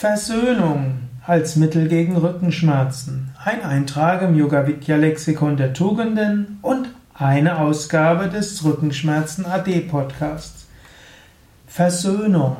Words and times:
Versöhnung 0.00 0.94
als 1.26 1.56
Mittel 1.56 1.86
gegen 1.86 2.16
Rückenschmerzen. 2.16 3.34
Ein 3.44 3.62
Eintrag 3.62 4.22
im 4.22 4.34
Yoga 4.34 4.66
Vidya 4.66 4.96
Lexikon 4.96 5.58
der 5.58 5.74
Tugenden 5.74 6.58
und 6.62 6.88
eine 7.12 7.58
Ausgabe 7.58 8.30
des 8.30 8.64
Rückenschmerzen 8.64 9.44
AD 9.44 9.80
Podcasts. 9.80 10.68
Versöhnung. 11.66 12.56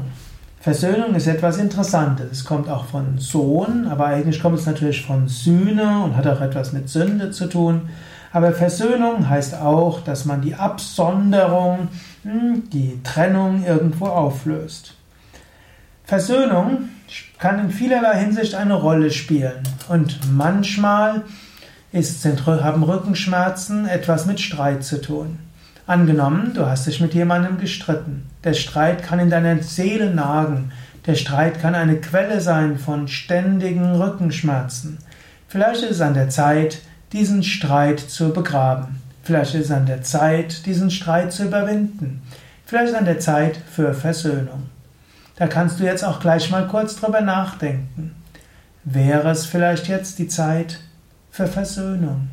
Versöhnung 0.61 1.15
ist 1.15 1.29
etwas 1.29 1.57
Interessantes. 1.57 2.31
Es 2.31 2.45
kommt 2.45 2.69
auch 2.69 2.85
von 2.85 3.17
Sohn, 3.17 3.87
aber 3.89 4.05
eigentlich 4.05 4.43
kommt 4.43 4.59
es 4.59 4.67
natürlich 4.67 5.07
von 5.07 5.27
Sühne 5.27 6.03
und 6.05 6.17
hat 6.17 6.27
auch 6.27 6.43
etwas 6.43 6.75
mit 6.75 6.91
Sünde 6.91 7.31
zu 7.31 7.47
tun. 7.47 7.89
Aber 8.35 8.53
Versöhnung 8.53 9.31
heißt 9.31 9.55
auch, 9.55 10.03
dass 10.03 10.27
man 10.27 10.43
die 10.43 10.57
Absonderung, 10.57 11.89
hm, 12.23 12.69
die 12.71 13.01
Trennung 13.03 13.65
irgendwo 13.65 14.09
auflöst. 14.09 15.00
Versöhnung 16.11 16.89
kann 17.39 17.61
in 17.61 17.71
vielerlei 17.71 18.19
Hinsicht 18.19 18.57
eine 18.57 18.75
Rolle 18.75 19.13
spielen. 19.13 19.63
Und 19.89 20.19
manchmal 20.33 21.23
ist, 21.93 22.27
haben 22.27 22.83
Rückenschmerzen 22.83 23.87
etwas 23.87 24.27
mit 24.27 24.41
Streit 24.41 24.83
zu 24.83 25.01
tun. 25.01 25.39
Angenommen, 25.87 26.51
du 26.53 26.67
hast 26.67 26.89
dich 26.89 27.01
mit 27.01 27.15
jemandem 27.15 27.59
gestritten. 27.59 28.27
Der 28.43 28.55
Streit 28.55 29.05
kann 29.05 29.21
in 29.21 29.31
deiner 29.31 29.63
Seele 29.63 30.13
nagen. 30.13 30.73
Der 31.07 31.15
Streit 31.15 31.63
kann 31.63 31.77
eine 31.77 32.01
Quelle 32.01 32.41
sein 32.41 32.77
von 32.77 33.07
ständigen 33.07 33.95
Rückenschmerzen. 33.95 34.99
Vielleicht 35.47 35.85
ist 35.85 35.93
es 35.93 36.01
an 36.01 36.15
der 36.15 36.29
Zeit, 36.29 36.81
diesen 37.13 37.45
Streit 37.45 38.01
zu 38.01 38.33
begraben. 38.33 39.01
Vielleicht 39.23 39.55
ist 39.55 39.67
es 39.67 39.71
an 39.71 39.87
der 39.87 40.03
Zeit, 40.03 40.67
diesen 40.67 40.91
Streit 40.91 41.33
zu 41.33 41.45
überwinden. 41.45 42.21
Vielleicht 42.67 42.87
ist 42.87 42.93
es 42.95 42.99
an 42.99 43.05
der 43.05 43.21
Zeit 43.21 43.57
für 43.71 43.95
Versöhnung. 43.95 44.65
Da 45.41 45.47
kannst 45.47 45.81
du 45.81 45.85
jetzt 45.85 46.05
auch 46.05 46.21
gleich 46.21 46.51
mal 46.51 46.67
kurz 46.67 46.97
drüber 46.97 47.23
nachdenken. 47.23 48.15
Wäre 48.85 49.31
es 49.31 49.47
vielleicht 49.47 49.89
jetzt 49.89 50.19
die 50.19 50.29
Zeit 50.29 50.81
für 51.31 51.47
Versöhnung? 51.47 52.29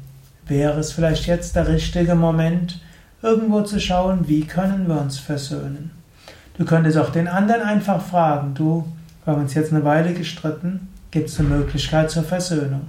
Wäre 0.45 0.77
es 0.77 0.91
vielleicht 0.91 1.25
jetzt 1.25 1.55
der 1.55 1.69
richtige 1.69 2.15
Moment, 2.15 2.81
irgendwo 3.21 3.61
zu 3.61 3.79
schauen, 3.79 4.27
wie 4.27 4.43
können 4.43 4.89
wir 4.89 4.99
uns 4.99 5.19
versöhnen? 5.19 5.91
Du 6.57 6.65
könntest 6.65 6.97
auch 6.97 7.09
den 7.09 7.29
anderen 7.29 7.61
einfach 7.61 8.01
fragen, 8.01 8.55
du, 8.55 8.85
wir 9.23 9.35
haben 9.35 9.43
uns 9.43 9.53
jetzt 9.53 9.71
eine 9.71 9.85
Weile 9.85 10.13
gestritten, 10.13 10.89
gibt 11.09 11.29
es 11.29 11.39
eine 11.39 11.47
Möglichkeit 11.47 12.11
zur 12.11 12.23
Versöhnung? 12.23 12.87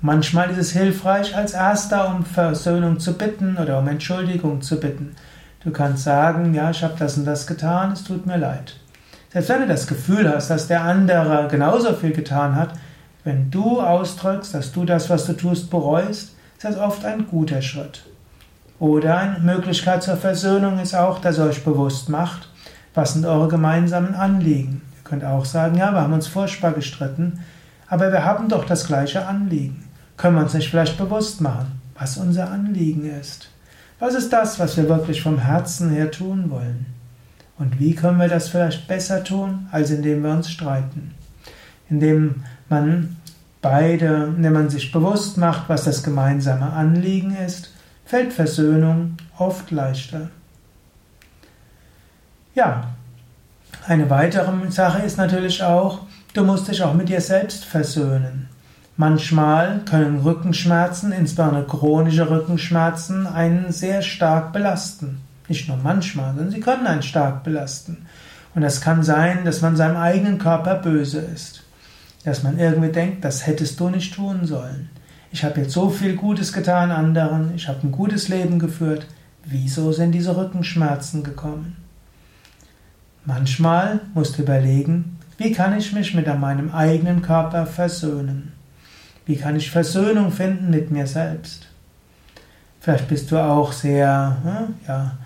Manchmal 0.00 0.48
ist 0.52 0.58
es 0.58 0.72
hilfreich, 0.72 1.36
als 1.36 1.52
Erster 1.52 2.14
um 2.14 2.24
Versöhnung 2.24 2.98
zu 2.98 3.12
bitten 3.12 3.58
oder 3.58 3.78
um 3.78 3.88
Entschuldigung 3.88 4.62
zu 4.62 4.80
bitten. 4.80 5.16
Du 5.62 5.70
kannst 5.70 6.04
sagen, 6.04 6.54
ja, 6.54 6.70
ich 6.70 6.82
habe 6.82 6.94
das 6.98 7.18
und 7.18 7.26
das 7.26 7.46
getan, 7.46 7.92
es 7.92 8.04
tut 8.04 8.24
mir 8.24 8.38
leid. 8.38 8.76
Selbst 9.30 9.50
wenn 9.50 9.60
du 9.60 9.68
das 9.68 9.86
Gefühl 9.86 10.28
hast, 10.28 10.48
dass 10.48 10.68
der 10.68 10.82
andere 10.82 11.48
genauso 11.50 11.92
viel 11.94 12.12
getan 12.12 12.56
hat, 12.56 12.70
wenn 13.24 13.50
du 13.50 13.80
ausdrückst, 13.80 14.54
dass 14.54 14.72
du 14.72 14.86
das, 14.86 15.10
was 15.10 15.26
du 15.26 15.34
tust, 15.34 15.70
bereust, 15.70 16.34
ist 16.56 16.64
das 16.64 16.78
oft 16.78 17.04
ein 17.04 17.26
guter 17.26 17.60
Schritt. 17.60 18.04
Oder 18.78 19.18
eine 19.18 19.38
Möglichkeit 19.40 20.02
zur 20.02 20.16
Versöhnung 20.16 20.78
ist 20.78 20.94
auch, 20.94 21.20
dass 21.20 21.38
ihr 21.38 21.44
euch 21.44 21.62
bewusst 21.62 22.08
macht, 22.08 22.48
was 22.94 23.12
sind 23.12 23.26
eure 23.26 23.48
gemeinsamen 23.48 24.14
Anliegen. 24.14 24.82
Ihr 24.96 25.04
könnt 25.04 25.24
auch 25.24 25.44
sagen, 25.44 25.76
ja, 25.76 25.92
wir 25.92 26.00
haben 26.00 26.12
uns 26.12 26.26
furchtbar 26.26 26.72
gestritten, 26.72 27.44
aber 27.88 28.10
wir 28.12 28.24
haben 28.24 28.48
doch 28.48 28.64
das 28.64 28.86
gleiche 28.86 29.26
Anliegen. 29.26 29.88
Können 30.16 30.36
wir 30.36 30.42
uns 30.42 30.54
nicht 30.54 30.70
vielleicht 30.70 30.96
bewusst 30.96 31.40
machen, 31.40 31.80
was 31.98 32.16
unser 32.16 32.50
Anliegen 32.50 33.10
ist? 33.20 33.50
Was 33.98 34.14
ist 34.14 34.32
das, 34.32 34.58
was 34.58 34.76
wir 34.76 34.88
wirklich 34.88 35.22
vom 35.22 35.38
Herzen 35.38 35.90
her 35.90 36.10
tun 36.10 36.50
wollen? 36.50 36.97
Und 37.58 37.80
wie 37.80 37.94
können 37.94 38.18
wir 38.18 38.28
das 38.28 38.48
vielleicht 38.48 38.86
besser 38.86 39.24
tun, 39.24 39.68
als 39.72 39.90
indem 39.90 40.22
wir 40.22 40.30
uns 40.30 40.50
streiten? 40.50 41.14
Indem 41.90 42.44
man 42.68 43.16
beide, 43.60 44.32
indem 44.36 44.52
man 44.52 44.70
sich 44.70 44.92
bewusst 44.92 45.36
macht, 45.36 45.68
was 45.68 45.84
das 45.84 46.02
gemeinsame 46.02 46.72
Anliegen 46.72 47.36
ist, 47.36 47.72
fällt 48.04 48.32
Versöhnung 48.32 49.16
oft 49.38 49.70
leichter. 49.70 50.28
Ja, 52.54 52.84
eine 53.86 54.08
weitere 54.10 54.70
Sache 54.70 55.02
ist 55.02 55.18
natürlich 55.18 55.62
auch, 55.62 56.00
du 56.34 56.44
musst 56.44 56.68
dich 56.68 56.82
auch 56.82 56.94
mit 56.94 57.08
dir 57.08 57.20
selbst 57.20 57.64
versöhnen. 57.64 58.48
Manchmal 58.96 59.80
können 59.84 60.20
Rückenschmerzen, 60.20 61.12
insbesondere 61.12 61.64
chronische 61.64 62.28
Rückenschmerzen, 62.30 63.26
einen 63.26 63.72
sehr 63.72 64.02
stark 64.02 64.52
belasten. 64.52 65.20
Nicht 65.48 65.68
nur 65.68 65.78
manchmal, 65.78 66.34
sondern 66.34 66.50
sie 66.50 66.60
können 66.60 66.86
einen 66.86 67.02
stark 67.02 67.42
belasten. 67.42 68.06
Und 68.54 68.62
das 68.62 68.80
kann 68.80 69.02
sein, 69.02 69.44
dass 69.44 69.62
man 69.62 69.76
seinem 69.76 69.96
eigenen 69.96 70.38
Körper 70.38 70.76
böse 70.76 71.20
ist. 71.20 71.62
Dass 72.24 72.42
man 72.42 72.58
irgendwie 72.58 72.92
denkt, 72.92 73.24
das 73.24 73.46
hättest 73.46 73.80
du 73.80 73.88
nicht 73.88 74.14
tun 74.14 74.46
sollen. 74.46 74.90
Ich 75.30 75.44
habe 75.44 75.60
jetzt 75.60 75.72
so 75.72 75.90
viel 75.90 76.16
Gutes 76.16 76.52
getan 76.52 76.90
anderen, 76.90 77.54
ich 77.54 77.68
habe 77.68 77.86
ein 77.86 77.92
gutes 77.92 78.28
Leben 78.28 78.58
geführt. 78.58 79.06
Wieso 79.44 79.92
sind 79.92 80.12
diese 80.12 80.36
Rückenschmerzen 80.36 81.22
gekommen? 81.22 81.76
Manchmal 83.24 84.00
musst 84.14 84.38
du 84.38 84.42
überlegen, 84.42 85.18
wie 85.36 85.52
kann 85.52 85.76
ich 85.76 85.92
mich 85.92 86.14
mit 86.14 86.26
meinem 86.26 86.74
eigenen 86.74 87.22
Körper 87.22 87.66
versöhnen? 87.66 88.52
Wie 89.26 89.36
kann 89.36 89.56
ich 89.56 89.70
Versöhnung 89.70 90.32
finden 90.32 90.70
mit 90.70 90.90
mir 90.90 91.06
selbst? 91.06 91.68
Vielleicht 92.80 93.08
bist 93.08 93.30
du 93.30 93.36
auch 93.36 93.72
sehr, 93.72 94.36
hm, 94.42 94.74
ja, 94.88 95.18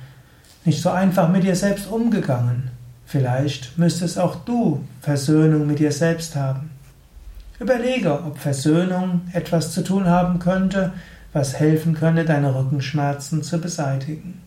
nicht 0.65 0.81
so 0.81 0.91
einfach 0.91 1.29
mit 1.29 1.45
dir 1.45 1.57
selbst 1.57 1.91
umgegangen. 1.91 2.71
Vielleicht 3.07 3.77
müsstest 3.79 4.19
auch 4.19 4.37
du 4.45 4.85
Versöhnung 5.01 5.67
mit 5.67 5.79
dir 5.79 5.93
selbst 5.93 6.37
haben. 6.37 6.71
Überlege, 7.59 8.13
ob 8.13 8.39
Versöhnung 8.39 9.23
etwas 9.33 9.73
zu 9.73 9.85
tun 9.85 10.07
haben 10.07 10.39
könnte, 10.39 10.93
was 11.33 11.59
helfen 11.59 11.95
könnte, 11.95 12.25
deine 12.25 12.55
Rückenschmerzen 12.55 13.43
zu 13.43 13.61
beseitigen. 13.61 14.41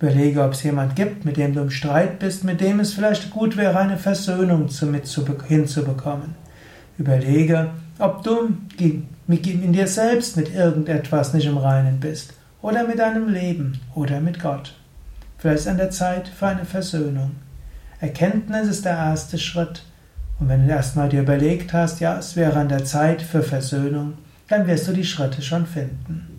Überlege, 0.00 0.42
ob 0.42 0.52
es 0.52 0.62
jemand 0.62 0.96
gibt, 0.96 1.24
mit 1.24 1.36
dem 1.36 1.54
du 1.54 1.62
im 1.62 1.70
Streit 1.70 2.18
bist, 2.18 2.44
mit 2.44 2.60
dem 2.60 2.80
es 2.80 2.92
vielleicht 2.92 3.30
gut 3.30 3.56
wäre, 3.56 3.78
eine 3.78 3.96
Versöhnung 3.96 4.68
hinzubekommen. 4.68 6.34
Überlege, 6.98 7.70
ob 7.98 8.22
du 8.22 8.48
in 8.78 9.72
dir 9.72 9.86
selbst 9.86 10.36
mit 10.36 10.54
irgendetwas 10.54 11.32
nicht 11.32 11.46
im 11.46 11.56
Reinen 11.56 12.00
bist, 12.00 12.34
oder 12.60 12.86
mit 12.86 12.98
deinem 12.98 13.28
Leben, 13.28 13.80
oder 13.94 14.20
mit 14.20 14.40
Gott. 14.40 14.74
Vielleicht 15.44 15.60
ist 15.60 15.68
an 15.68 15.76
der 15.76 15.90
Zeit 15.90 16.26
für 16.26 16.46
eine 16.46 16.64
Versöhnung. 16.64 17.32
Erkenntnis 18.00 18.66
ist 18.66 18.86
der 18.86 18.96
erste 18.96 19.36
Schritt. 19.36 19.84
Und 20.40 20.48
wenn 20.48 20.66
du 20.66 20.72
erstmal 20.72 21.10
dir 21.10 21.20
überlegt 21.20 21.74
hast, 21.74 22.00
ja, 22.00 22.16
es 22.16 22.34
wäre 22.34 22.58
an 22.58 22.70
der 22.70 22.86
Zeit 22.86 23.20
für 23.20 23.42
Versöhnung, 23.42 24.14
dann 24.48 24.66
wirst 24.66 24.88
du 24.88 24.92
die 24.92 25.04
Schritte 25.04 25.42
schon 25.42 25.66
finden. 25.66 26.33